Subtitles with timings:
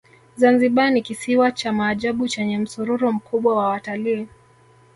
[0.35, 4.27] zanzibar ni kisiwa cha maajabu chenye msururu mkubwa wa watalii